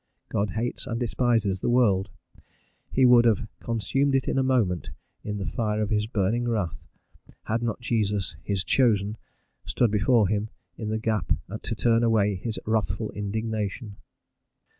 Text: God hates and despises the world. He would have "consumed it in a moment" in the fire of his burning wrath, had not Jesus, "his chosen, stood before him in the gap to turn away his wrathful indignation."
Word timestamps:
God 0.29 0.49
hates 0.57 0.87
and 0.87 0.99
despises 0.99 1.59
the 1.59 1.69
world. 1.69 2.09
He 2.91 3.05
would 3.05 3.25
have 3.25 3.47
"consumed 3.59 4.15
it 4.15 4.27
in 4.27 4.39
a 4.39 4.41
moment" 4.41 4.89
in 5.23 5.37
the 5.37 5.45
fire 5.45 5.79
of 5.79 5.91
his 5.91 6.07
burning 6.07 6.47
wrath, 6.47 6.87
had 7.43 7.61
not 7.61 7.81
Jesus, 7.81 8.35
"his 8.41 8.63
chosen, 8.63 9.15
stood 9.63 9.91
before 9.91 10.27
him 10.27 10.49
in 10.75 10.89
the 10.89 10.97
gap 10.97 11.31
to 11.61 11.75
turn 11.75 12.01
away 12.01 12.33
his 12.33 12.59
wrathful 12.65 13.11
indignation." 13.11 13.97